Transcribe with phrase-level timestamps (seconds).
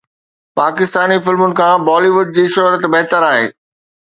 [0.59, 3.45] پاڪستاني فلمن کان Bollywood جي شهرت بهتر آهي